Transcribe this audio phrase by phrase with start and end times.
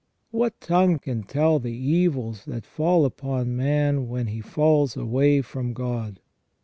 [0.31, 5.73] What tongue can tell the evils that fall upon man when he falls away from
[5.73, 6.19] God